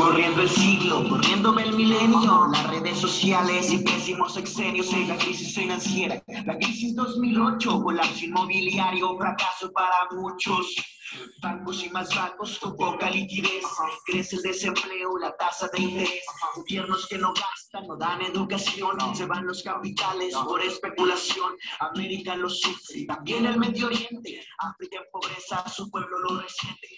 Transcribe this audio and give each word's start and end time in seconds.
Corriendo 0.00 0.40
el 0.40 0.48
siglo, 0.48 1.06
corriéndome 1.10 1.62
el 1.62 1.74
milenio, 1.74 2.48
las 2.50 2.70
redes 2.70 2.96
sociales 2.96 3.70
y 3.70 3.84
pésimos 3.84 4.34
exenios 4.38 4.90
en 4.94 5.08
la 5.08 5.16
crisis 5.18 5.54
financiera, 5.54 6.22
la 6.46 6.56
crisis 6.56 6.94
2008, 6.96 7.82
colapso 7.82 8.24
inmobiliario, 8.24 9.18
fracaso 9.18 9.70
para 9.72 10.08
muchos. 10.12 10.74
Bancos 11.42 11.84
y 11.84 11.90
más 11.90 12.14
bancos 12.14 12.58
con 12.58 12.76
poca 12.76 13.10
liquidez, 13.10 13.64
crece 14.06 14.36
el 14.36 14.42
desempleo, 14.42 15.18
la 15.18 15.36
tasa 15.36 15.68
de 15.72 15.82
interés, 15.82 16.24
gobiernos 16.54 17.06
que 17.08 17.18
no 17.18 17.32
gastan, 17.34 17.86
no 17.88 17.96
dan 17.96 18.22
educación, 18.22 18.96
se 19.14 19.26
van 19.26 19.46
los 19.46 19.62
capitales 19.62 20.34
por 20.36 20.62
especulación, 20.62 21.56
América 21.80 22.36
lo 22.36 22.48
sufre, 22.48 23.06
también 23.06 23.46
el 23.46 23.58
Medio 23.58 23.86
Oriente, 23.86 24.40
África 24.58 24.98
en 24.98 25.04
pobreza, 25.10 25.68
su 25.68 25.90
pueblo 25.90 26.18
lo 26.18 26.40
resiente, 26.42 26.88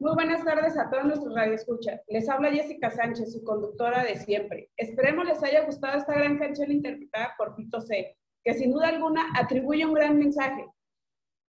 Muy 0.00 0.14
buenas 0.14 0.44
tardes 0.44 0.76
a 0.76 0.90
todos 0.90 1.04
nuestros 1.04 1.34
radioescuchas. 1.34 2.00
Les 2.08 2.28
habla 2.28 2.50
Jessica 2.50 2.90
Sánchez, 2.90 3.32
su 3.32 3.44
conductora 3.44 4.02
de 4.02 4.18
siempre. 4.18 4.70
Esperemos 4.76 5.24
les 5.24 5.42
haya 5.42 5.64
gustado 5.64 5.98
esta 5.98 6.14
gran 6.14 6.38
canción 6.38 6.72
interpretada 6.72 7.34
por 7.38 7.54
Pito 7.54 7.80
C, 7.80 8.16
que 8.42 8.54
sin 8.54 8.72
duda 8.72 8.88
alguna 8.88 9.28
atribuye 9.36 9.86
un 9.86 9.94
gran 9.94 10.18
mensaje 10.18 10.66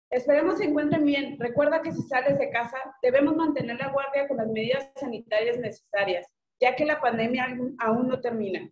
Esperemos 0.09 0.57
se 0.57 0.65
encuentren 0.65 1.05
bien. 1.05 1.37
Recuerda 1.39 1.81
que 1.81 1.91
si 1.91 2.01
sales 2.03 2.39
de 2.39 2.49
casa, 2.49 2.77
debemos 3.01 3.35
mantener 3.35 3.77
la 3.77 3.91
guardia 3.91 4.27
con 4.27 4.37
las 4.37 4.47
medidas 4.47 4.89
sanitarias 4.95 5.57
necesarias, 5.57 6.27
ya 6.61 6.75
que 6.75 6.85
la 6.85 7.01
pandemia 7.01 7.57
aún 7.79 8.07
no 8.07 8.19
termina. 8.21 8.69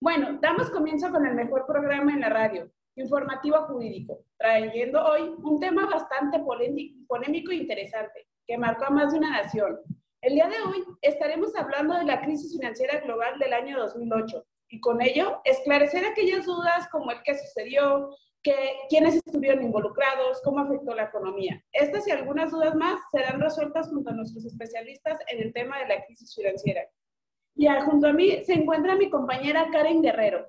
Bueno, 0.00 0.38
damos 0.40 0.70
comienzo 0.70 1.10
con 1.10 1.26
el 1.26 1.34
mejor 1.34 1.66
programa 1.66 2.12
en 2.12 2.20
la 2.20 2.28
radio, 2.30 2.70
Informativo 2.96 3.58
Jurídico, 3.66 4.24
trayendo 4.38 5.04
hoy 5.04 5.34
un 5.42 5.60
tema 5.60 5.84
bastante 5.86 6.38
polémico 6.38 7.52
e 7.52 7.56
interesante, 7.56 8.26
que 8.46 8.56
marcó 8.56 8.86
a 8.86 8.90
más 8.90 9.12
de 9.12 9.18
una 9.18 9.42
nación. 9.42 9.78
El 10.22 10.34
día 10.34 10.48
de 10.48 10.60
hoy 10.62 10.82
estaremos 11.02 11.54
hablando 11.56 11.94
de 11.94 12.04
la 12.04 12.22
crisis 12.22 12.56
financiera 12.56 13.00
global 13.00 13.38
del 13.38 13.52
año 13.52 13.78
2008 13.78 14.44
y 14.70 14.80
con 14.80 15.02
ello 15.02 15.40
esclarecer 15.44 16.06
aquellas 16.06 16.46
dudas 16.46 16.88
como 16.88 17.10
el 17.10 17.22
que 17.22 17.38
sucedió, 17.38 18.16
quiénes 18.88 19.16
estuvieron 19.16 19.64
involucrados, 19.64 20.40
cómo 20.44 20.60
afectó 20.60 20.94
la 20.94 21.04
economía. 21.04 21.62
Estas 21.72 22.06
y 22.06 22.10
algunas 22.10 22.50
dudas 22.50 22.74
más 22.74 23.00
serán 23.10 23.40
resueltas 23.40 23.88
junto 23.88 24.10
a 24.10 24.14
nuestros 24.14 24.44
especialistas 24.44 25.18
en 25.28 25.42
el 25.42 25.52
tema 25.52 25.78
de 25.78 25.88
la 25.88 26.04
crisis 26.04 26.34
financiera. 26.34 26.82
Y 27.54 27.66
junto 27.84 28.08
a 28.08 28.12
mí 28.12 28.44
se 28.44 28.52
encuentra 28.52 28.96
mi 28.96 29.10
compañera 29.10 29.68
Karen 29.72 30.02
Guerrero. 30.02 30.46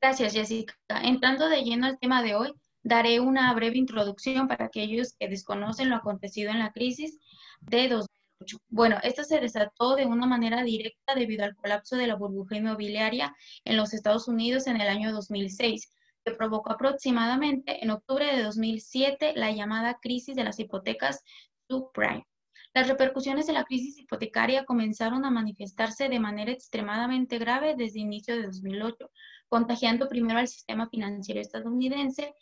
Gracias, 0.00 0.32
Jessica. 0.32 0.74
Entrando 1.02 1.48
de 1.48 1.62
lleno 1.62 1.86
al 1.86 1.98
tema 1.98 2.22
de 2.22 2.34
hoy, 2.34 2.52
daré 2.82 3.20
una 3.20 3.52
breve 3.54 3.78
introducción 3.78 4.48
para 4.48 4.64
aquellos 4.64 5.14
que 5.18 5.28
desconocen 5.28 5.90
lo 5.90 5.96
acontecido 5.96 6.50
en 6.50 6.58
la 6.58 6.72
crisis 6.72 7.18
de 7.60 7.88
2008. 7.88 8.58
Bueno, 8.68 8.96
esto 9.02 9.22
se 9.22 9.38
desató 9.38 9.96
de 9.96 10.06
una 10.06 10.26
manera 10.26 10.62
directa 10.64 11.14
debido 11.14 11.44
al 11.44 11.54
colapso 11.54 11.96
de 11.96 12.06
la 12.06 12.16
burbuja 12.16 12.56
inmobiliaria 12.56 13.36
en 13.64 13.76
los 13.76 13.92
Estados 13.92 14.26
Unidos 14.28 14.66
en 14.66 14.80
el 14.80 14.88
año 14.88 15.12
2006 15.12 15.90
provocó 16.30 16.72
aproximadamente 16.72 17.82
en 17.82 17.90
octubre 17.90 18.26
de 18.26 18.42
2007 18.42 19.34
la 19.36 19.50
llamada 19.50 19.98
crisis 20.00 20.36
de 20.36 20.44
las 20.44 20.58
hipotecas 20.58 21.22
subprime. 21.68 22.26
Las 22.72 22.86
repercusiones 22.86 23.48
de 23.48 23.52
la 23.52 23.64
crisis 23.64 23.98
hipotecaria 23.98 24.64
comenzaron 24.64 25.24
a 25.24 25.30
manifestarse 25.30 26.08
de 26.08 26.20
manera 26.20 26.52
extremadamente 26.52 27.38
grave 27.38 27.74
desde 27.76 27.98
inicio 27.98 28.36
de 28.36 28.44
2008, 28.44 29.10
contagiando 29.48 30.08
primero 30.08 30.38
al 30.38 30.46
sistema 30.46 30.88
financiero 30.88 31.40
estadounidense 31.40 32.32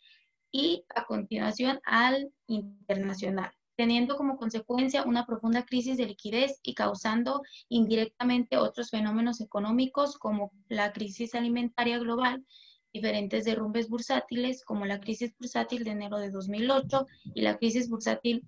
y 0.52 0.84
a 0.94 1.06
continuación 1.06 1.80
al 1.84 2.30
internacional, 2.46 3.50
teniendo 3.74 4.16
como 4.16 4.36
consecuencia 4.36 5.04
una 5.04 5.24
profunda 5.24 5.64
crisis 5.64 5.96
de 5.96 6.04
liquidez 6.04 6.60
y 6.62 6.74
causando 6.74 7.40
indirectamente 7.70 8.58
otros 8.58 8.90
fenómenos 8.90 9.40
económicos 9.40 10.18
como 10.18 10.52
la 10.68 10.92
crisis 10.92 11.34
alimentaria 11.34 11.98
global 11.98 12.44
diferentes 12.92 13.44
derrumbes 13.44 13.88
bursátiles 13.88 14.64
como 14.64 14.86
la 14.86 15.00
crisis 15.00 15.34
bursátil 15.38 15.84
de 15.84 15.90
enero 15.90 16.18
de 16.18 16.30
2008 16.30 17.06
y 17.34 17.42
la 17.42 17.56
crisis 17.56 17.88
bursátil 17.88 18.44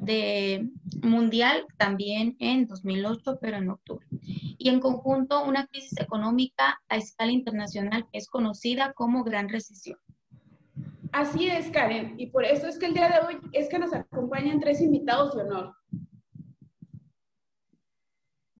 de 0.00 0.68
mundial 1.02 1.64
también 1.78 2.36
en 2.40 2.66
2008, 2.66 3.38
pero 3.40 3.56
en 3.58 3.70
octubre. 3.70 4.06
Y 4.58 4.68
en 4.68 4.80
conjunto 4.80 5.44
una 5.44 5.66
crisis 5.66 5.98
económica 6.00 6.80
a 6.88 6.96
escala 6.96 7.32
internacional 7.32 8.06
es 8.12 8.28
conocida 8.28 8.92
como 8.92 9.24
Gran 9.24 9.48
Recesión. 9.48 9.98
Así 11.12 11.46
es, 11.46 11.70
Karen, 11.70 12.14
y 12.18 12.28
por 12.28 12.44
eso 12.44 12.66
es 12.66 12.78
que 12.78 12.86
el 12.86 12.94
día 12.94 13.08
de 13.08 13.26
hoy 13.26 13.38
es 13.52 13.68
que 13.68 13.78
nos 13.78 13.92
acompañan 13.92 14.60
tres 14.60 14.80
invitados 14.80 15.36
de 15.36 15.42
honor. 15.42 15.74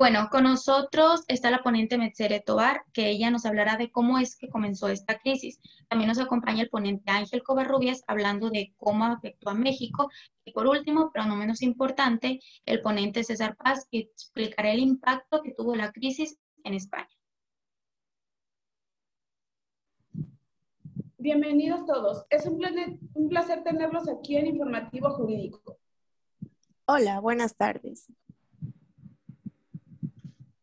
Bueno, 0.03 0.31
con 0.33 0.43
nosotros 0.43 1.23
está 1.29 1.53
la 1.53 1.63
ponente 1.63 1.97
Metzere 1.97 2.41
Tobar, 2.41 2.83
que 2.93 3.09
ella 3.09 3.31
nos 3.31 3.47
hablará 3.47 3.77
de 3.77 3.93
cómo 3.93 4.19
es 4.19 4.35
que 4.35 4.49
comenzó 4.49 4.89
esta 4.89 5.21
crisis. 5.21 5.61
También 5.89 6.09
nos 6.09 6.19
acompaña 6.19 6.65
el 6.65 6.71
ponente 6.71 7.09
Ángel 7.09 7.45
Covarrubias 7.45 8.03
hablando 8.09 8.51
de 8.51 8.75
cómo 8.79 9.05
afectó 9.05 9.51
a 9.51 9.55
México. 9.55 10.11
Y 10.45 10.51
por 10.51 10.67
último, 10.67 11.13
pero 11.15 11.27
no 11.27 11.37
menos 11.37 11.63
importante, 11.63 12.41
el 12.67 12.83
ponente 12.83 13.23
César 13.23 13.57
Paz, 13.57 13.87
que 13.93 13.99
explicará 13.99 14.73
el 14.73 14.81
impacto 14.81 15.41
que 15.41 15.55
tuvo 15.55 15.77
la 15.77 15.93
crisis 15.93 16.37
en 16.65 16.75
España. 16.75 17.07
Bienvenidos 21.17 21.87
todos. 21.87 22.27
Es 22.29 22.45
un, 22.47 22.61
un 23.15 23.29
placer 23.29 23.63
tenerlos 23.63 24.09
aquí 24.09 24.37
en 24.37 24.49
Informativo 24.49 25.11
Jurídico. 25.11 25.79
Hola, 26.87 27.21
buenas 27.21 27.55
tardes. 27.55 28.09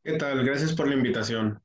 ¿Qué 0.09 0.17
tal? 0.17 0.43
Gracias 0.43 0.73
por 0.73 0.87
la 0.87 0.95
invitación. 0.95 1.61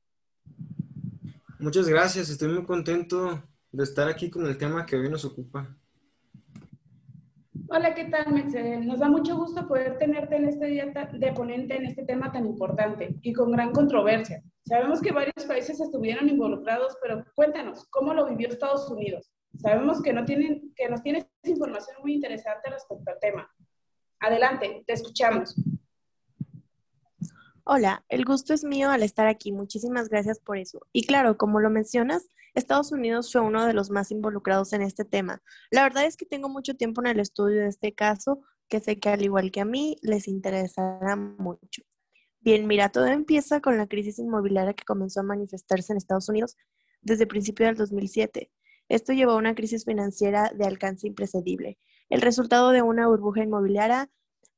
Muchas 1.57 1.89
gracias, 1.89 2.29
estoy 2.29 2.49
muy 2.49 2.63
contento 2.63 3.41
de 3.71 3.83
estar 3.83 4.07
aquí 4.07 4.29
con 4.29 4.45
el 4.45 4.55
tema 4.55 4.85
que 4.85 4.95
hoy 4.95 5.09
nos 5.09 5.25
ocupa. 5.25 5.75
Hola, 7.69 7.95
¿qué 7.95 8.05
tal, 8.05 8.31
Mexe? 8.31 8.81
Nos 8.81 8.99
da 8.99 9.09
mucho 9.09 9.35
gusto 9.35 9.67
poder 9.67 9.97
tenerte 9.97 10.35
en 10.35 10.45
este 10.45 10.67
día 10.67 10.85
de 10.85 11.31
ponente 11.31 11.75
en 11.75 11.85
este 11.85 12.05
tema 12.05 12.31
tan 12.31 12.45
importante 12.45 13.15
y 13.23 13.33
con 13.33 13.51
gran 13.51 13.71
controversia. 13.71 14.43
Sabemos 14.63 15.01
que 15.01 15.11
varios 15.11 15.43
países 15.47 15.79
estuvieron 15.79 16.29
involucrados, 16.29 16.95
pero 17.01 17.25
cuéntanos, 17.33 17.87
¿cómo 17.89 18.13
lo 18.13 18.27
vivió 18.27 18.49
Estados 18.49 18.87
Unidos? 18.91 19.31
Sabemos 19.57 20.03
que, 20.03 20.13
no 20.13 20.23
tienen, 20.23 20.71
que 20.75 20.87
nos 20.87 21.01
tienes 21.01 21.25
información 21.45 21.97
muy 22.03 22.13
interesante 22.13 22.69
respecto 22.69 23.09
al 23.09 23.19
tema. 23.19 23.51
Adelante, 24.19 24.83
te 24.85 24.93
escuchamos. 24.93 25.55
Hola, 27.67 28.05
el 28.09 28.25
gusto 28.25 28.53
es 28.53 28.63
mío 28.63 28.91
al 28.91 29.01
estar 29.01 29.25
aquí. 29.25 29.51
Muchísimas 29.51 30.07
gracias 30.07 30.37
por 30.39 30.59
eso. 30.59 30.85
Y 30.93 31.07
claro, 31.07 31.35
como 31.35 31.59
lo 31.59 31.71
mencionas, 31.71 32.29
Estados 32.53 32.91
Unidos 32.91 33.31
fue 33.31 33.41
uno 33.41 33.65
de 33.65 33.73
los 33.73 33.89
más 33.89 34.11
involucrados 34.11 34.71
en 34.73 34.83
este 34.83 35.03
tema. 35.03 35.41
La 35.71 35.81
verdad 35.81 36.05
es 36.05 36.15
que 36.15 36.27
tengo 36.27 36.47
mucho 36.47 36.75
tiempo 36.75 37.01
en 37.01 37.07
el 37.07 37.19
estudio 37.19 37.61
de 37.61 37.69
este 37.69 37.95
caso, 37.95 38.39
que 38.69 38.79
sé 38.79 38.99
que 38.99 39.09
al 39.09 39.23
igual 39.23 39.49
que 39.49 39.61
a 39.61 39.65
mí, 39.65 39.97
les 40.03 40.27
interesará 40.27 41.15
mucho. 41.15 41.81
Bien, 42.39 42.67
mira, 42.67 42.89
todo 42.89 43.07
empieza 43.07 43.61
con 43.61 43.79
la 43.79 43.87
crisis 43.87 44.19
inmobiliaria 44.19 44.75
que 44.75 44.85
comenzó 44.85 45.21
a 45.21 45.23
manifestarse 45.23 45.91
en 45.91 45.97
Estados 45.97 46.29
Unidos 46.29 46.57
desde 47.01 47.25
principios 47.25 47.69
del 47.69 47.77
2007. 47.77 48.51
Esto 48.89 49.11
llevó 49.11 49.31
a 49.31 49.37
una 49.37 49.55
crisis 49.55 49.85
financiera 49.85 50.51
de 50.53 50.65
alcance 50.65 51.07
imprecedible, 51.07 51.79
el 52.09 52.21
resultado 52.21 52.69
de 52.69 52.83
una 52.83 53.07
burbuja 53.07 53.41
inmobiliaria 53.41 54.11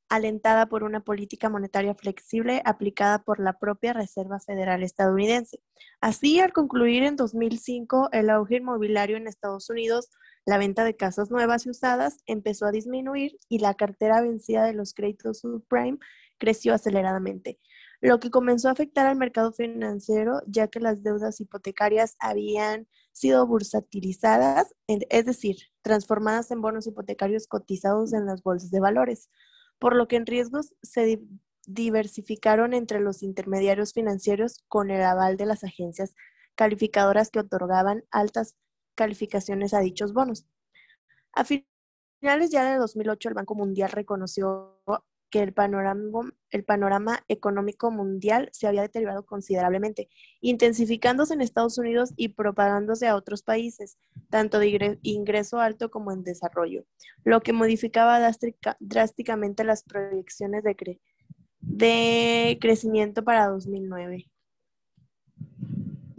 alentada 0.09 0.67
por 0.67 0.83
una 0.83 1.01
política 1.01 1.49
monetaria 1.49 1.95
flexible 1.95 2.61
aplicada 2.65 3.23
por 3.23 3.39
la 3.39 3.59
propia 3.59 3.93
Reserva 3.93 4.39
Federal 4.39 4.83
estadounidense. 4.83 5.59
Así, 6.01 6.39
al 6.39 6.53
concluir 6.53 7.03
en 7.03 7.15
2005 7.15 8.09
el 8.11 8.29
auge 8.29 8.57
inmobiliario 8.57 9.17
en 9.17 9.27
Estados 9.27 9.69
Unidos, 9.69 10.09
la 10.45 10.57
venta 10.57 10.85
de 10.85 10.95
casas 10.95 11.29
nuevas 11.29 11.65
y 11.65 11.71
usadas 11.71 12.17
empezó 12.25 12.65
a 12.65 12.71
disminuir 12.71 13.37
y 13.49 13.59
la 13.59 13.73
cartera 13.73 14.21
vencida 14.21 14.65
de 14.65 14.73
los 14.73 14.93
créditos 14.93 15.39
subprime 15.39 15.97
creció 16.37 16.73
aceleradamente, 16.73 17.59
lo 17.99 18.19
que 18.19 18.29
comenzó 18.29 18.69
a 18.69 18.71
afectar 18.71 19.07
al 19.07 19.17
mercado 19.17 19.51
financiero 19.51 20.41
ya 20.45 20.67
que 20.67 20.79
las 20.79 21.03
deudas 21.03 21.41
hipotecarias 21.41 22.15
habían 22.19 22.87
sido 23.11 23.45
bursatilizadas, 23.47 24.75
es 24.87 25.25
decir, 25.25 25.57
transformadas 25.81 26.51
en 26.51 26.61
bonos 26.61 26.87
hipotecarios 26.87 27.47
cotizados 27.47 28.13
en 28.13 28.25
las 28.25 28.43
bolsas 28.43 28.69
de 28.69 28.79
valores 28.79 29.29
por 29.79 29.95
lo 29.95 30.07
que 30.07 30.15
en 30.15 30.25
riesgos 30.25 30.73
se 30.81 31.21
diversificaron 31.65 32.73
entre 32.73 32.99
los 32.99 33.23
intermediarios 33.23 33.93
financieros 33.93 34.63
con 34.67 34.89
el 34.89 35.01
aval 35.03 35.37
de 35.37 35.45
las 35.45 35.63
agencias 35.63 36.15
calificadoras 36.55 37.29
que 37.29 37.39
otorgaban 37.39 38.03
altas 38.11 38.55
calificaciones 38.95 39.73
a 39.73 39.79
dichos 39.79 40.13
bonos. 40.13 40.47
A 41.33 41.43
finales 41.43 42.49
ya 42.49 42.69
de 42.69 42.77
2008, 42.77 43.29
el 43.29 43.35
Banco 43.35 43.53
Mundial 43.53 43.91
reconoció 43.91 44.81
que 45.29 45.41
el 45.43 45.53
panorama, 45.53 46.33
el 46.51 46.63
panorama 46.63 47.19
económico 47.27 47.91
mundial 47.91 48.49
se 48.51 48.67
había 48.67 48.81
deteriorado 48.81 49.25
considerablemente, 49.25 50.09
intensificándose 50.41 51.33
en 51.33 51.41
Estados 51.41 51.77
Unidos 51.77 52.13
y 52.15 52.29
propagándose 52.29 53.07
a 53.07 53.15
otros 53.15 53.43
países, 53.43 53.97
tanto 54.29 54.59
de 54.59 54.99
ingreso 55.01 55.59
alto 55.59 55.91
como 55.91 56.11
en 56.11 56.23
desarrollo, 56.23 56.85
lo 57.23 57.41
que 57.41 57.53
modificaba 57.53 58.19
drásticamente 58.79 59.63
las 59.63 59.83
proyecciones 59.83 60.63
de, 60.63 60.99
de 61.59 62.57
crecimiento 62.61 63.23
para 63.23 63.47
2009. 63.47 64.29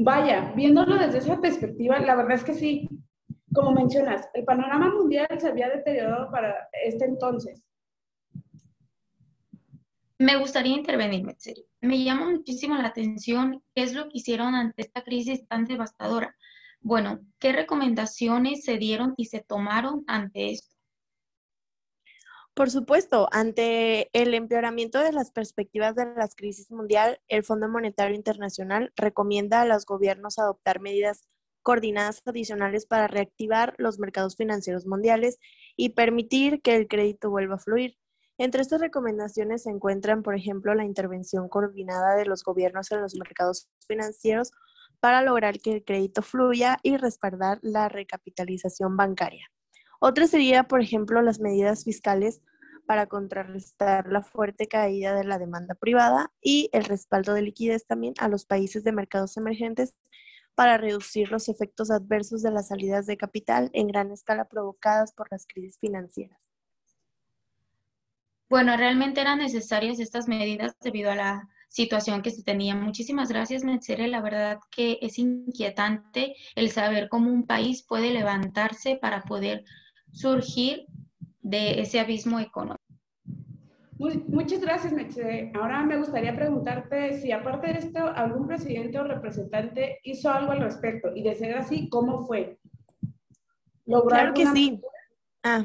Vaya, 0.01 0.53
viéndolo 0.55 0.97
desde 0.97 1.19
esa 1.19 1.41
perspectiva, 1.41 1.99
la 1.99 2.15
verdad 2.15 2.37
es 2.37 2.45
que 2.45 2.55
sí. 2.55 2.89
Como 3.53 3.73
mencionas, 3.73 4.29
el 4.35 4.45
panorama 4.45 4.95
mundial 4.95 5.27
se 5.39 5.49
había 5.49 5.69
deteriorado 5.71 6.31
para 6.31 6.69
este 6.85 7.07
entonces. 7.07 7.65
Me 10.19 10.37
gustaría 10.37 10.75
intervenir, 10.75 11.33
serio. 11.39 11.65
Me 11.81 12.03
llama 12.03 12.29
muchísimo 12.29 12.77
la 12.77 12.89
atención 12.89 13.63
qué 13.73 13.85
es 13.85 13.95
lo 13.95 14.05
que 14.05 14.19
hicieron 14.19 14.57
ante 14.57 14.83
esta 14.83 15.05
crisis 15.05 15.47
tan 15.47 15.65
devastadora. 15.65 16.37
Bueno, 16.81 17.21
¿qué 17.39 17.53
recomendaciones 17.53 18.65
se 18.65 18.79
dieron 18.79 19.15
y 19.17 19.27
se 19.27 19.41
tomaron 19.41 20.03
ante 20.09 20.51
esto? 20.51 20.75
Por 22.55 22.71
supuesto, 22.73 23.29
ante 23.31 24.11
el 24.13 24.35
empeoramiento 24.35 24.99
de 24.99 25.13
las 25.13 25.31
perspectivas 25.31 25.95
de 25.95 26.07
la 26.07 26.29
crisis 26.35 26.73
mundial, 26.73 27.21
el 27.29 27.45
Fondo 27.45 27.69
Monetario 27.69 28.17
Internacional 28.17 28.93
recomienda 28.97 29.61
a 29.61 29.65
los 29.65 29.87
gobiernos 29.87 30.41
adoptar 30.41 30.81
medidas 30.81 31.29
coordinadas 31.63 32.23
adicionales 32.27 32.87
para 32.87 33.07
reactivar 33.07 33.77
los 33.79 34.01
mercados 34.01 34.35
financieros 34.35 34.87
mundiales 34.87 35.39
y 35.77 35.91
permitir 35.91 36.61
que 36.61 36.75
el 36.75 36.89
crédito 36.89 37.31
vuelva 37.31 37.55
a 37.55 37.59
fluir. 37.59 37.97
Entre 38.39 38.63
estas 38.63 38.81
recomendaciones 38.81 39.65
se 39.65 39.71
encuentran, 39.71 40.23
por 40.23 40.37
ejemplo, 40.37 40.73
la 40.75 40.85
intervención 40.85 41.49
coordinada 41.49 42.15
de 42.15 42.25
los 42.25 42.45
gobiernos 42.45 42.91
en 42.93 43.01
los 43.03 43.17
mercados 43.17 43.69
financieros 43.87 44.53
para 45.01 45.23
lograr 45.23 45.59
que 45.59 45.73
el 45.73 45.85
crédito 45.85 46.23
fluya 46.23 46.79
y 46.85 46.97
respaldar 46.97 47.59
la 47.63 47.89
recapitalización 47.89 48.97
bancaria. 48.97 49.49
Otra 50.01 50.29
sería, 50.29 50.65
por 50.65 50.81
ejemplo, 50.81 51.21
las 51.21 51.41
medidas 51.41 51.83
fiscales 51.83 52.41
para 52.87 53.07
contrarrestar 53.07 54.07
la 54.11 54.23
fuerte 54.23 54.69
caída 54.69 55.15
de 55.15 55.25
la 55.25 55.39
demanda 55.39 55.75
privada 55.75 56.33
y 56.41 56.71
el 56.73 56.85
respaldo 56.85 57.35
de 57.35 57.43
liquidez 57.43 57.87
también 57.87 58.15
a 58.19 58.29
los 58.29 58.47
países 58.47 58.85
de 58.85 58.93
mercados 58.93 59.37
emergentes 59.37 59.95
para 60.55 60.79
reducir 60.79 61.31
los 61.31 61.49
efectos 61.49 61.91
adversos 61.91 62.43
de 62.43 62.53
las 62.53 62.69
salidas 62.69 63.07
de 63.07 63.17
capital 63.17 63.71
en 63.73 63.89
gran 63.89 64.13
escala 64.13 64.49
provocadas 64.49 65.13
por 65.13 65.29
las 65.31 65.47
crisis 65.47 65.79
financieras. 65.79 66.48
Bueno, 68.49 68.77
realmente 68.77 69.21
eran 69.21 69.39
necesarias 69.39 70.01
estas 70.01 70.27
medidas 70.27 70.75
debido 70.81 71.11
a 71.11 71.15
la 71.15 71.49
situación 71.69 72.23
que 72.23 72.31
se 72.31 72.43
tenía. 72.43 72.75
Muchísimas 72.75 73.29
gracias, 73.29 73.63
Metzere. 73.63 74.09
La 74.09 74.23
verdad 74.23 74.59
que 74.71 74.99
es 75.03 75.19
inquietante 75.19 76.35
el 76.55 76.71
saber 76.71 77.09
cómo 77.09 77.31
un 77.31 77.47
país 77.47 77.85
puede 77.87 78.11
levantarse 78.11 78.97
para 78.97 79.23
poder 79.23 79.65
surgir 80.13 80.87
de 81.43 81.81
ese 81.81 82.01
abismo 82.01 82.41
económico. 82.41 82.83
muchas 83.99 84.61
gracias, 84.61 84.93
Metzere. 84.95 85.53
Ahora 85.55 85.85
me 85.85 85.99
gustaría 85.99 86.35
preguntarte 86.35 87.21
si 87.21 87.33
aparte 87.33 87.67
de 87.67 87.79
esto, 87.81 87.99
algún 87.99 88.47
presidente 88.47 88.99
o 88.99 89.05
representante 89.05 90.01
hizo 90.05 90.31
algo 90.31 90.53
al 90.53 90.61
respecto 90.61 91.15
y 91.15 91.23
de 91.23 91.35
ser 91.35 91.57
así, 91.57 91.89
¿cómo 91.91 92.27
fue? 92.27 92.59
claro 94.07 94.35
que 94.35 94.47
sí. 94.47 94.81
Ah, 95.43 95.65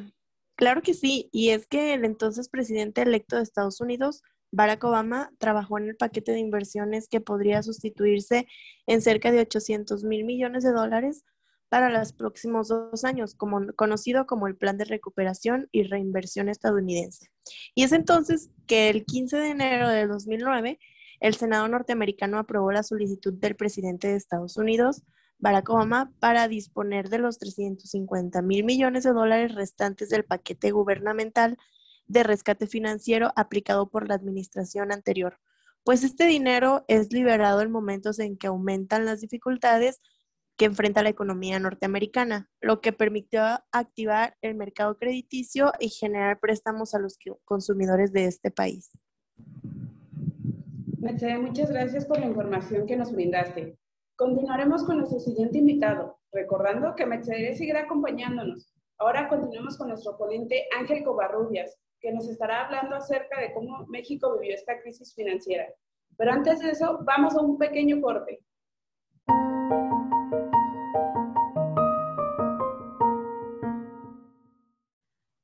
claro 0.63 0.81
que 0.81 0.93
sí. 0.93 1.29
Y 1.33 1.49
es 1.49 1.67
que 1.67 1.93
el 1.93 2.05
entonces 2.05 2.47
presidente 2.47 3.01
electo 3.01 3.35
de 3.35 3.43
Estados 3.43 3.81
Unidos, 3.81 4.21
Barack 4.51 4.81
Obama, 4.85 5.29
trabajó 5.37 5.77
en 5.77 5.89
el 5.89 5.97
paquete 5.97 6.31
de 6.31 6.39
inversiones 6.39 7.09
que 7.09 7.19
podría 7.19 7.61
sustituirse 7.61 8.47
en 8.87 9.01
cerca 9.01 9.29
de 9.33 9.41
800 9.41 10.05
mil 10.05 10.23
millones 10.23 10.63
de 10.63 10.71
dólares 10.71 11.25
para 11.67 11.89
los 11.89 12.13
próximos 12.13 12.69
dos 12.69 13.03
años, 13.03 13.35
como, 13.35 13.73
conocido 13.75 14.25
como 14.25 14.47
el 14.47 14.55
Plan 14.55 14.77
de 14.77 14.85
Recuperación 14.85 15.67
y 15.73 15.83
Reinversión 15.83 16.47
Estadounidense. 16.47 17.27
Y 17.75 17.83
es 17.83 17.91
entonces 17.91 18.49
que 18.65 18.89
el 18.89 19.03
15 19.03 19.35
de 19.35 19.49
enero 19.49 19.89
de 19.89 20.07
2009, 20.07 20.79
el 21.19 21.35
Senado 21.35 21.67
norteamericano 21.67 22.37
aprobó 22.37 22.71
la 22.71 22.83
solicitud 22.83 23.33
del 23.33 23.57
presidente 23.57 24.07
de 24.07 24.15
Estados 24.15 24.55
Unidos, 24.55 25.03
Barack 25.39 25.69
Obama, 25.69 26.13
para 26.19 26.47
disponer 26.47 27.09
de 27.09 27.19
los 27.19 27.37
350 27.39 28.41
mil 28.41 28.63
millones 28.63 29.03
de 29.03 29.11
dólares 29.11 29.55
restantes 29.55 30.09
del 30.09 30.23
paquete 30.23 30.71
gubernamental 30.71 31.57
de 32.07 32.23
rescate 32.23 32.67
financiero 32.67 33.31
aplicado 33.35 33.89
por 33.89 34.07
la 34.07 34.15
administración 34.15 34.91
anterior, 34.91 35.39
pues 35.83 36.03
este 36.03 36.25
dinero 36.25 36.85
es 36.87 37.11
liberado 37.11 37.61
en 37.61 37.71
momentos 37.71 38.19
en 38.19 38.37
que 38.37 38.47
aumentan 38.47 39.05
las 39.05 39.21
dificultades 39.21 40.01
que 40.55 40.65
enfrenta 40.65 41.03
la 41.03 41.09
economía 41.09 41.59
norteamericana, 41.59 42.49
lo 42.61 42.79
que 42.79 42.93
permitió 42.93 43.41
activar 43.71 44.37
el 44.41 44.55
mercado 44.55 44.97
crediticio 44.97 45.73
y 45.79 45.89
generar 45.89 46.39
préstamos 46.39 46.93
a 46.93 46.99
los 46.99 47.17
consumidores 47.43 48.13
de 48.13 48.25
este 48.25 48.51
país. 48.51 48.91
Mercedes, 50.99 51.39
muchas 51.41 51.69
gracias 51.69 52.05
por 52.05 52.19
la 52.19 52.27
información 52.27 52.85
que 52.85 52.95
nos 52.95 53.11
brindaste. 53.11 53.77
Continuaremos 54.15 54.83
con 54.83 54.97
nuestro 54.97 55.19
siguiente 55.19 55.57
invitado, 55.57 56.19
recordando 56.31 56.93
que 56.95 57.05
Mercedes 57.05 57.57
seguirá 57.57 57.81
acompañándonos. 57.81 58.71
Ahora 58.99 59.27
continuemos 59.27 59.75
con 59.75 59.87
nuestro 59.87 60.15
ponente 60.17 60.67
Ángel 60.77 61.03
Covarrubias, 61.03 61.75
que 61.99 62.11
nos 62.11 62.29
estará 62.29 62.65
hablando 62.65 62.95
acerca 62.95 63.39
de 63.39 63.51
cómo 63.53 63.87
México 63.87 64.37
vivió 64.37 64.53
esta 64.53 64.79
crisis 64.81 65.15
financiera. 65.15 65.67
Pero 66.15 66.31
antes 66.31 66.59
de 66.59 66.69
eso, 66.69 66.99
vamos 67.03 67.35
a 67.35 67.41
un 67.41 67.57
pequeño 67.57 68.01
corte. 68.01 68.39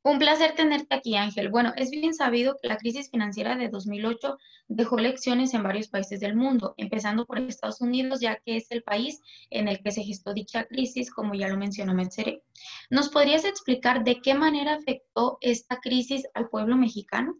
Un 0.10 0.18
placer 0.18 0.56
tenerte 0.56 0.96
aquí, 0.96 1.16
Ángel. 1.16 1.50
Bueno, 1.50 1.72
es 1.78 1.92
bien 1.92 2.16
sabido 2.16 2.58
que 2.60 2.68
la 2.68 2.78
crisis 2.78 3.12
financiera 3.12 3.56
de 3.56 3.70
2008 3.70 4.40
dejó 4.68 4.98
lecciones 4.98 5.54
en 5.54 5.62
varios 5.62 5.88
países 5.88 6.20
del 6.20 6.36
mundo, 6.36 6.74
empezando 6.78 7.28
por 7.28 7.38
Estados 7.38 7.80
Unidos, 7.80 8.20
ya 8.20 8.38
que 8.44 8.58
es 8.58 8.72
el 8.72 8.82
país 8.82 9.22
en 9.52 9.68
el 9.68 9.84
que 9.84 9.92
se 9.92 10.02
gestó 10.02 10.34
dicha 10.34 10.66
crisis, 10.66 11.12
como 11.12 11.36
ya 11.36 11.48
lo 11.48 11.58
mencionó 11.58 11.94
Metzere. 11.94 12.42
¿Nos 12.90 13.10
podrías 13.10 13.46
explicar 13.46 14.04
de 14.04 14.20
qué 14.20 14.34
manera 14.34 14.74
afectó 14.74 15.38
esta 15.42 15.80
crisis 15.80 16.24
al 16.34 16.50
pueblo 16.50 16.76
mexicano? 16.76 17.38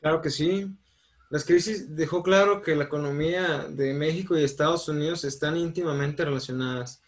Claro 0.00 0.20
que 0.20 0.30
sí. 0.30 0.66
Las 1.30 1.44
crisis 1.44 1.94
dejó 1.94 2.24
claro 2.24 2.60
que 2.60 2.74
la 2.74 2.86
economía 2.86 3.68
de 3.68 3.94
México 3.94 4.36
y 4.36 4.42
Estados 4.42 4.88
Unidos 4.88 5.22
están 5.22 5.56
íntimamente 5.56 6.24
relacionadas 6.24 7.04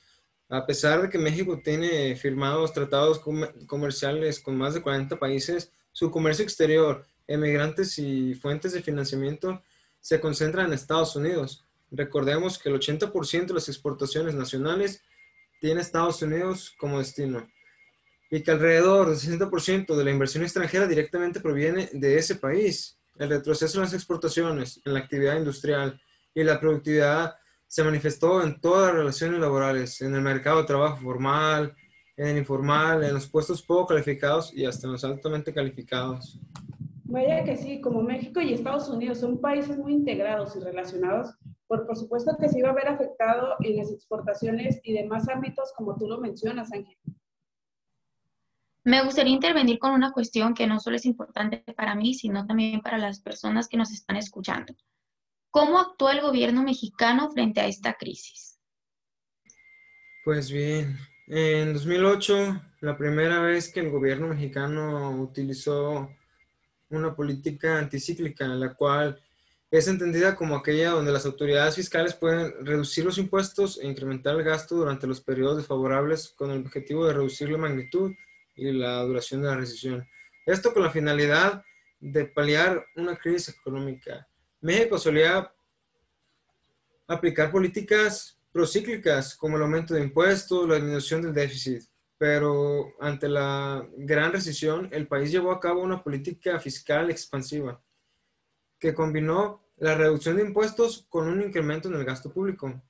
a 0.50 0.66
pesar 0.66 1.00
de 1.00 1.08
que 1.08 1.18
México 1.18 1.60
tiene 1.62 2.16
firmados 2.16 2.72
tratados 2.72 3.20
comerciales 3.66 4.40
con 4.40 4.56
más 4.56 4.74
de 4.74 4.82
40 4.82 5.16
países, 5.18 5.72
su 5.92 6.10
comercio 6.10 6.44
exterior, 6.44 7.06
emigrantes 7.28 7.98
y 7.98 8.34
fuentes 8.34 8.72
de 8.72 8.82
financiamiento 8.82 9.62
se 10.00 10.20
concentran 10.20 10.66
en 10.66 10.72
Estados 10.72 11.14
Unidos. 11.14 11.64
Recordemos 11.92 12.58
que 12.58 12.68
el 12.68 12.74
80% 12.74 13.46
de 13.46 13.54
las 13.54 13.68
exportaciones 13.68 14.34
nacionales 14.34 15.02
tiene 15.60 15.80
Estados 15.80 16.20
Unidos 16.22 16.74
como 16.78 16.98
destino 16.98 17.46
y 18.28 18.42
que 18.42 18.50
alrededor 18.50 19.08
del 19.08 19.18
60% 19.18 19.94
de 19.94 20.04
la 20.04 20.10
inversión 20.10 20.42
extranjera 20.42 20.86
directamente 20.86 21.40
proviene 21.40 21.90
de 21.92 22.16
ese 22.16 22.36
país. 22.36 22.98
El 23.18 23.28
retroceso 23.28 23.78
en 23.78 23.84
las 23.84 23.94
exportaciones, 23.94 24.80
en 24.84 24.94
la 24.94 25.00
actividad 25.00 25.36
industrial 25.36 26.00
y 26.34 26.42
la 26.42 26.58
productividad 26.58 27.36
se 27.70 27.84
manifestó 27.84 28.42
en 28.42 28.60
todas 28.60 28.86
las 28.86 28.96
relaciones 28.96 29.38
laborales, 29.38 30.02
en 30.02 30.12
el 30.12 30.22
mercado 30.22 30.58
de 30.58 30.66
trabajo 30.66 30.96
formal, 30.96 31.72
en 32.16 32.26
el 32.26 32.38
informal, 32.38 33.04
en 33.04 33.14
los 33.14 33.28
puestos 33.28 33.62
poco 33.62 33.86
calificados 33.86 34.52
y 34.52 34.66
hasta 34.66 34.88
en 34.88 34.94
los 34.94 35.04
altamente 35.04 35.54
calificados. 35.54 36.40
Vaya 37.04 37.44
que 37.44 37.56
sí, 37.56 37.80
como 37.80 38.02
México 38.02 38.40
y 38.40 38.54
Estados 38.54 38.88
Unidos 38.88 39.20
son 39.20 39.40
países 39.40 39.78
muy 39.78 39.92
integrados 39.92 40.56
y 40.56 40.58
relacionados, 40.58 41.32
por, 41.68 41.86
por 41.86 41.96
supuesto 41.96 42.36
que 42.40 42.48
se 42.48 42.58
iba 42.58 42.70
a 42.70 42.74
ver 42.74 42.88
afectado 42.88 43.54
en 43.60 43.76
las 43.76 43.92
exportaciones 43.92 44.80
y 44.82 44.92
demás 44.92 45.28
ámbitos 45.28 45.72
como 45.76 45.96
tú 45.96 46.08
lo 46.08 46.18
mencionas, 46.18 46.72
Ángel. 46.72 46.98
Me 48.82 49.04
gustaría 49.04 49.32
intervenir 49.32 49.78
con 49.78 49.92
una 49.92 50.10
cuestión 50.10 50.54
que 50.54 50.66
no 50.66 50.80
solo 50.80 50.96
es 50.96 51.06
importante 51.06 51.62
para 51.76 51.94
mí, 51.94 52.14
sino 52.14 52.44
también 52.48 52.80
para 52.80 52.98
las 52.98 53.20
personas 53.20 53.68
que 53.68 53.76
nos 53.76 53.92
están 53.92 54.16
escuchando. 54.16 54.74
¿Cómo 55.50 55.80
actuó 55.80 56.10
el 56.10 56.20
gobierno 56.20 56.62
mexicano 56.62 57.30
frente 57.32 57.60
a 57.60 57.66
esta 57.66 57.94
crisis? 57.94 58.58
Pues 60.24 60.50
bien, 60.50 60.96
en 61.26 61.72
2008, 61.72 62.60
la 62.80 62.96
primera 62.96 63.40
vez 63.40 63.72
que 63.72 63.80
el 63.80 63.90
gobierno 63.90 64.28
mexicano 64.28 65.10
utilizó 65.20 66.08
una 66.90 67.14
política 67.16 67.78
anticíclica 67.78 68.46
la 68.46 68.74
cual 68.74 69.20
es 69.72 69.88
entendida 69.88 70.36
como 70.36 70.56
aquella 70.56 70.90
donde 70.90 71.12
las 71.12 71.26
autoridades 71.26 71.76
fiscales 71.76 72.14
pueden 72.14 72.64
reducir 72.64 73.04
los 73.04 73.18
impuestos 73.18 73.78
e 73.80 73.88
incrementar 73.88 74.36
el 74.36 74.44
gasto 74.44 74.76
durante 74.76 75.06
los 75.06 75.20
periodos 75.20 75.58
desfavorables 75.58 76.32
con 76.36 76.50
el 76.50 76.60
objetivo 76.60 77.06
de 77.06 77.14
reducir 77.14 77.50
la 77.50 77.58
magnitud 77.58 78.12
y 78.56 78.72
la 78.72 79.02
duración 79.02 79.42
de 79.42 79.48
la 79.48 79.56
recesión. 79.56 80.06
Esto 80.46 80.72
con 80.72 80.82
la 80.82 80.90
finalidad 80.90 81.64
de 82.00 82.24
paliar 82.24 82.84
una 82.96 83.16
crisis 83.16 83.56
económica 83.56 84.26
México 84.60 84.98
solía 84.98 85.52
aplicar 87.06 87.50
políticas 87.50 88.38
procíclicas 88.52 89.34
como 89.34 89.56
el 89.56 89.62
aumento 89.62 89.94
de 89.94 90.02
impuestos, 90.02 90.68
la 90.68 90.74
disminución 90.76 91.22
del 91.22 91.34
déficit, 91.34 91.82
pero 92.18 92.92
ante 93.00 93.28
la 93.28 93.86
gran 93.96 94.32
recesión 94.32 94.88
el 94.92 95.06
país 95.06 95.30
llevó 95.30 95.52
a 95.52 95.60
cabo 95.60 95.82
una 95.82 96.02
política 96.02 96.58
fiscal 96.60 97.10
expansiva. 97.10 97.80
que 98.78 98.94
combinó 98.94 99.62
la 99.76 99.94
reducción 99.94 100.36
de 100.36 100.42
impuestos 100.42 101.06
con 101.10 101.28
un 101.28 101.42
incremento 101.42 101.88
en 101.88 101.96
el 101.96 102.04
gasto 102.04 102.32
público. 102.32 102.80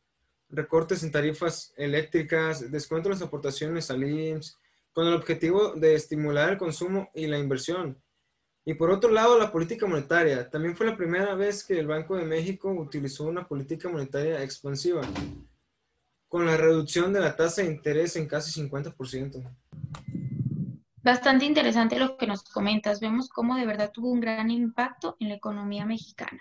Recortes 0.48 1.02
en 1.02 1.10
tarifas 1.10 1.72
eléctricas, 1.76 2.70
descuento 2.70 3.08
en 3.08 3.14
las 3.14 3.22
aportaciones 3.22 3.90
al 3.90 4.04
IMSS, 4.04 4.56
con 4.92 5.08
el 5.08 5.14
objetivo 5.14 5.72
de 5.74 5.94
estimular 5.94 6.50
el 6.50 6.58
consumo 6.58 7.10
y 7.12 7.26
la 7.26 7.38
inversión. 7.38 8.00
Y 8.70 8.74
por 8.74 8.92
otro 8.92 9.10
lado, 9.10 9.36
la 9.36 9.50
política 9.50 9.84
monetaria. 9.84 10.48
También 10.48 10.76
fue 10.76 10.86
la 10.86 10.96
primera 10.96 11.34
vez 11.34 11.64
que 11.64 11.76
el 11.76 11.88
Banco 11.88 12.14
de 12.14 12.24
México 12.24 12.70
utilizó 12.70 13.24
una 13.24 13.44
política 13.44 13.88
monetaria 13.88 14.44
expansiva, 14.44 15.02
con 16.28 16.46
la 16.46 16.56
reducción 16.56 17.12
de 17.12 17.18
la 17.18 17.34
tasa 17.34 17.62
de 17.62 17.68
interés 17.72 18.14
en 18.14 18.28
casi 18.28 18.62
50%. 18.62 19.44
Bastante 21.02 21.46
interesante 21.46 21.98
lo 21.98 22.16
que 22.16 22.28
nos 22.28 22.44
comentas. 22.44 23.00
Vemos 23.00 23.28
cómo 23.28 23.56
de 23.56 23.66
verdad 23.66 23.90
tuvo 23.92 24.12
un 24.12 24.20
gran 24.20 24.52
impacto 24.52 25.16
en 25.18 25.30
la 25.30 25.34
economía 25.34 25.84
mexicana. 25.84 26.40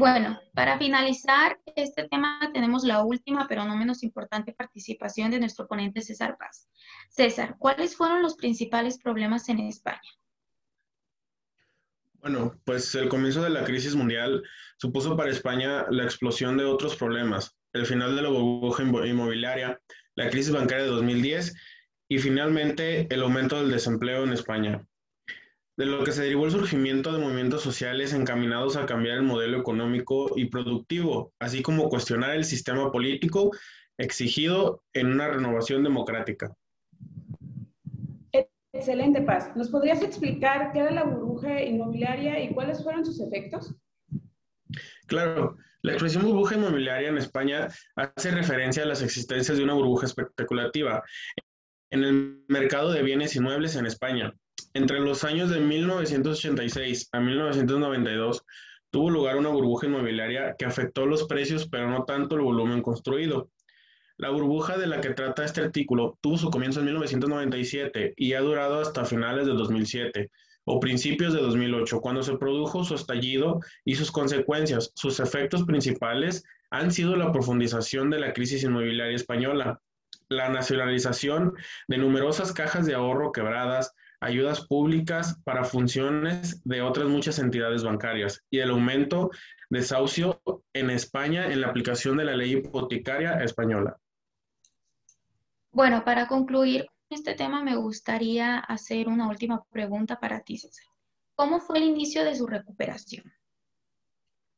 Bueno, 0.00 0.40
para 0.54 0.78
finalizar 0.78 1.60
este 1.76 2.08
tema 2.08 2.50
tenemos 2.54 2.84
la 2.84 3.04
última, 3.04 3.46
pero 3.46 3.66
no 3.66 3.76
menos 3.76 4.02
importante 4.02 4.54
participación 4.54 5.30
de 5.30 5.38
nuestro 5.38 5.68
ponente 5.68 6.00
César 6.00 6.38
Paz. 6.38 6.70
César, 7.10 7.56
¿cuáles 7.58 7.94
fueron 7.94 8.22
los 8.22 8.34
principales 8.34 8.98
problemas 8.98 9.50
en 9.50 9.58
España? 9.60 10.00
Bueno, 12.14 12.58
pues 12.64 12.94
el 12.94 13.10
comienzo 13.10 13.42
de 13.42 13.50
la 13.50 13.62
crisis 13.62 13.94
mundial 13.94 14.42
supuso 14.78 15.18
para 15.18 15.30
España 15.30 15.84
la 15.90 16.04
explosión 16.04 16.56
de 16.56 16.64
otros 16.64 16.96
problemas, 16.96 17.58
el 17.74 17.84
final 17.84 18.16
de 18.16 18.22
la 18.22 18.30
burbuja 18.30 18.82
inmobiliaria, 18.82 19.78
la 20.14 20.30
crisis 20.30 20.50
bancaria 20.50 20.84
de 20.84 20.92
2010 20.92 21.54
y 22.08 22.18
finalmente 22.20 23.06
el 23.12 23.20
aumento 23.20 23.60
del 23.60 23.70
desempleo 23.70 24.24
en 24.24 24.32
España 24.32 24.82
de 25.80 25.86
lo 25.86 26.04
que 26.04 26.12
se 26.12 26.24
derivó 26.24 26.44
el 26.44 26.50
surgimiento 26.50 27.10
de 27.10 27.20
movimientos 27.20 27.62
sociales 27.62 28.12
encaminados 28.12 28.76
a 28.76 28.84
cambiar 28.84 29.16
el 29.16 29.22
modelo 29.22 29.58
económico 29.58 30.30
y 30.36 30.44
productivo, 30.44 31.32
así 31.38 31.62
como 31.62 31.88
cuestionar 31.88 32.36
el 32.36 32.44
sistema 32.44 32.92
político 32.92 33.50
exigido 33.96 34.82
en 34.92 35.06
una 35.06 35.28
renovación 35.28 35.82
democrática. 35.82 36.54
Excelente, 38.74 39.22
Paz. 39.22 39.56
¿Nos 39.56 39.70
podrías 39.70 40.02
explicar 40.02 40.70
qué 40.74 40.80
era 40.80 40.90
la 40.90 41.04
burbuja 41.04 41.62
inmobiliaria 41.62 42.44
y 42.44 42.52
cuáles 42.52 42.82
fueron 42.82 43.06
sus 43.06 43.18
efectos? 43.18 43.74
Claro, 45.06 45.56
la 45.80 45.92
expresión 45.92 46.24
burbuja 46.24 46.56
inmobiliaria 46.56 47.08
en 47.08 47.16
España 47.16 47.68
hace 47.96 48.30
referencia 48.32 48.82
a 48.82 48.86
las 48.86 49.00
existencias 49.00 49.56
de 49.56 49.64
una 49.64 49.72
burbuja 49.72 50.04
especulativa 50.04 51.02
en 51.90 52.04
el 52.04 52.44
mercado 52.48 52.92
de 52.92 53.02
bienes 53.02 53.34
inmuebles 53.34 53.76
en 53.76 53.86
España, 53.86 54.34
entre 54.74 55.00
los 55.00 55.24
años 55.24 55.50
de 55.50 55.60
1986 55.60 57.08
a 57.12 57.20
1992 57.20 58.44
tuvo 58.90 59.10
lugar 59.10 59.36
una 59.36 59.50
burbuja 59.50 59.86
inmobiliaria 59.86 60.56
que 60.58 60.64
afectó 60.64 61.06
los 61.06 61.24
precios, 61.24 61.68
pero 61.68 61.88
no 61.88 62.04
tanto 62.04 62.34
el 62.34 62.42
volumen 62.42 62.82
construido. 62.82 63.50
La 64.16 64.30
burbuja 64.30 64.76
de 64.76 64.86
la 64.86 65.00
que 65.00 65.10
trata 65.10 65.44
este 65.44 65.62
artículo 65.62 66.18
tuvo 66.20 66.36
su 66.36 66.50
comienzo 66.50 66.80
en 66.80 66.86
1997 66.86 68.14
y 68.16 68.34
ha 68.34 68.40
durado 68.40 68.80
hasta 68.80 69.04
finales 69.04 69.46
de 69.46 69.52
2007 69.52 70.30
o 70.64 70.78
principios 70.78 71.32
de 71.32 71.40
2008, 71.40 72.00
cuando 72.00 72.22
se 72.22 72.36
produjo 72.36 72.84
su 72.84 72.94
estallido 72.94 73.60
y 73.84 73.94
sus 73.94 74.12
consecuencias. 74.12 74.92
Sus 74.94 75.20
efectos 75.20 75.64
principales 75.64 76.44
han 76.70 76.90
sido 76.90 77.16
la 77.16 77.32
profundización 77.32 78.10
de 78.10 78.20
la 78.20 78.32
crisis 78.32 78.62
inmobiliaria 78.62 79.16
española, 79.16 79.80
la 80.28 80.48
nacionalización 80.48 81.54
de 81.88 81.98
numerosas 81.98 82.52
cajas 82.52 82.86
de 82.86 82.94
ahorro 82.94 83.32
quebradas, 83.32 83.94
ayudas 84.20 84.66
públicas 84.66 85.40
para 85.44 85.64
funciones 85.64 86.62
de 86.64 86.82
otras 86.82 87.08
muchas 87.08 87.38
entidades 87.38 87.82
bancarias 87.82 88.44
y 88.50 88.58
el 88.58 88.70
aumento 88.70 89.30
de 89.70 89.80
desahucio 89.80 90.40
en 90.72 90.90
España 90.90 91.46
en 91.50 91.60
la 91.60 91.68
aplicación 91.68 92.16
de 92.18 92.24
la 92.24 92.36
ley 92.36 92.52
hipotecaria 92.52 93.42
española. 93.42 93.96
Bueno, 95.72 96.04
para 96.04 96.26
concluir 96.26 96.86
este 97.08 97.34
tema 97.34 97.62
me 97.64 97.76
gustaría 97.76 98.58
hacer 98.58 99.08
una 99.08 99.28
última 99.28 99.64
pregunta 99.70 100.20
para 100.20 100.40
ti, 100.40 100.58
César. 100.58 100.86
¿Cómo 101.34 101.60
fue 101.60 101.78
el 101.78 101.84
inicio 101.84 102.24
de 102.24 102.34
su 102.34 102.46
recuperación? 102.46 103.32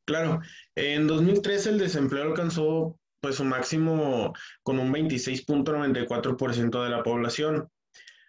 Claro, 0.04 0.40
en 0.74 1.06
2013 1.06 1.70
el 1.70 1.78
desempleo 1.78 2.24
alcanzó 2.24 2.98
pues 3.20 3.36
su 3.36 3.44
máximo 3.44 4.34
con 4.62 4.80
un 4.80 4.92
26.94% 4.92 6.82
de 6.82 6.90
la 6.90 7.04
población. 7.04 7.70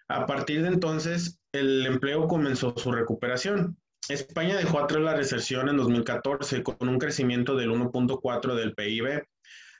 A 0.07 0.25
partir 0.25 0.61
de 0.61 0.69
entonces, 0.69 1.39
el 1.53 1.85
empleo 1.85 2.27
comenzó 2.27 2.73
su 2.77 2.91
recuperación. 2.91 3.77
España 4.09 4.57
dejó 4.57 4.79
atrás 4.79 5.01
la 5.01 5.15
recesión 5.15 5.69
en 5.69 5.77
2014 5.77 6.61
con 6.61 6.89
un 6.89 6.99
crecimiento 6.99 7.55
del 7.55 7.71
1.4 7.71 8.55
del 8.55 8.73
PIB, 8.73 9.23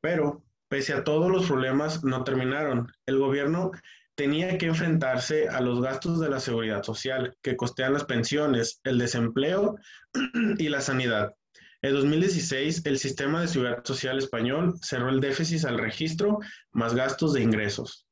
Pero, 0.00 0.42
pese 0.68 0.92
a 0.92 1.04
todos 1.04 1.30
los 1.30 1.46
problemas, 1.46 2.04
no 2.04 2.24
terminaron. 2.24 2.92
El 3.06 3.18
gobierno 3.18 3.70
tenía 4.14 4.58
que 4.58 4.66
enfrentarse 4.66 5.48
a 5.48 5.60
los 5.60 5.80
gastos 5.80 6.20
de 6.20 6.28
la 6.28 6.40
seguridad 6.40 6.82
social 6.82 7.36
que 7.42 7.56
costean 7.56 7.94
las 7.94 8.04
pensiones, 8.04 8.80
el 8.84 8.98
desempleo 8.98 9.76
y 10.58 10.68
la 10.68 10.80
sanidad. 10.80 11.34
En 11.82 11.92
2016, 11.92 12.86
el 12.86 12.98
sistema 12.98 13.40
de 13.40 13.48
seguridad 13.48 13.84
social 13.84 14.18
español 14.18 14.74
cerró 14.80 15.10
el 15.10 15.20
déficit 15.20 15.64
al 15.64 15.78
registro 15.78 16.38
más 16.72 16.94
gastos 16.94 17.34
de 17.34 17.42
ingresos. 17.42 18.06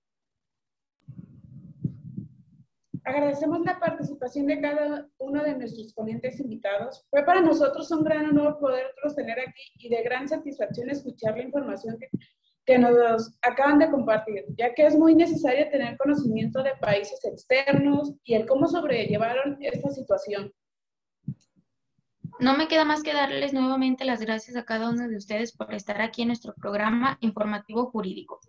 Agradecemos 3.05 3.61
la 3.61 3.81
participación 3.81 4.47
de 4.47 4.61
cada 4.61 5.09
uno 5.19 5.43
de 5.43 5.57
nuestros 5.57 5.93
ponentes 5.93 6.39
invitados. 6.39 7.05
Fue 7.11 7.25
para 7.25 7.41
nosotros 7.41 7.91
un 7.91 8.05
gran 8.05 8.27
honor 8.27 8.59
poderlos 8.61 9.17
tener 9.17 9.41
aquí 9.41 9.63
y 9.79 9.89
de 9.89 10.03
gran 10.03 10.29
satisfacción 10.29 10.89
escuchar 10.89 11.37
la 11.37 11.43
información 11.43 11.99
que, 11.99 12.09
que 12.65 12.79
nos 12.79 13.37
acaban 13.43 13.81
de 13.81 13.91
compartir, 13.91 14.45
ya 14.57 14.73
que 14.73 14.87
es 14.87 14.97
muy 14.97 15.17
necesario 15.17 15.69
tener 15.71 15.97
conocimiento 15.97 16.63
de 16.63 16.77
países 16.81 17.25
externos 17.25 18.15
y 18.23 18.35
el 18.35 18.47
cómo 18.47 18.69
sobrellevaron 18.69 19.59
esta 19.61 19.91
situación. 19.91 20.53
No 22.39 22.57
me 22.57 22.67
queda 22.67 22.85
más 22.85 23.03
que 23.03 23.13
darles 23.13 23.53
nuevamente 23.53 24.05
las 24.05 24.21
gracias 24.21 24.57
a 24.57 24.65
cada 24.65 24.91
uno 24.91 25.09
de 25.09 25.17
ustedes 25.17 25.57
por 25.57 25.73
estar 25.75 26.01
aquí 26.01 26.23
en 26.23 26.29
nuestro 26.29 26.55
programa 26.55 27.19
informativo 27.21 27.87
jurídico. 27.87 28.41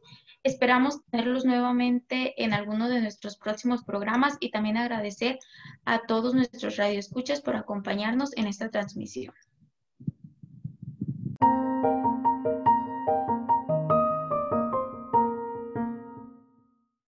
Esperamos 0.43 1.05
tenerlos 1.05 1.45
nuevamente 1.45 2.43
en 2.43 2.53
alguno 2.53 2.89
de 2.89 3.00
nuestros 3.00 3.38
próximos 3.38 3.85
programas 3.85 4.35
y 4.41 4.51
también 4.51 4.75
agradecer 4.75 5.39
a 5.85 6.05
todos 6.05 6.33
nuestros 6.33 6.75
radioescuchas 6.75 7.39
por 7.39 7.55
acompañarnos 7.55 8.35
en 8.35 8.47
esta 8.47 8.69
transmisión. 8.69 9.33